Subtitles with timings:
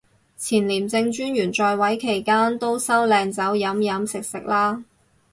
[0.35, 4.83] 前廉政專員在位期間都收靚酒飲飲食食啦